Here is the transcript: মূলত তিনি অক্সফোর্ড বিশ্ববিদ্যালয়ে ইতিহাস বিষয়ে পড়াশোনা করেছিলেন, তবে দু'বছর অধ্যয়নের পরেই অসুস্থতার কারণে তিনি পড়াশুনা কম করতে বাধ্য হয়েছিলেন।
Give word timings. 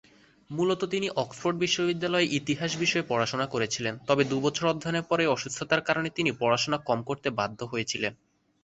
মূলত 0.49 0.81
তিনি 0.85 1.07
অক্সফোর্ড 1.15 1.57
বিশ্ববিদ্যালয়ে 1.57 2.31
ইতিহাস 2.31 2.71
বিষয়ে 2.77 3.09
পড়াশোনা 3.09 3.45
করেছিলেন, 3.45 3.93
তবে 4.07 4.23
দু'বছর 4.23 4.65
অধ্যয়নের 4.67 5.07
পরেই 5.07 5.31
অসুস্থতার 5.31 5.81
কারণে 5.81 6.09
তিনি 6.09 6.31
পড়াশুনা 6.31 6.77
কম 6.79 6.99
করতে 7.03 7.27
বাধ্য 7.29 7.59
হয়েছিলেন। 7.65 8.13